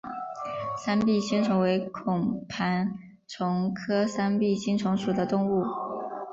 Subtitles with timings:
[0.83, 5.63] 三臂星虫为孔盘虫科三臂星虫属的动物。